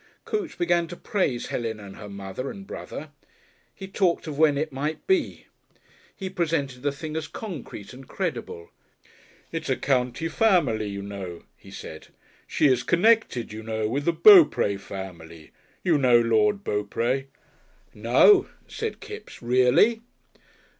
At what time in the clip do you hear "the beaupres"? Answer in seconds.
14.05-14.81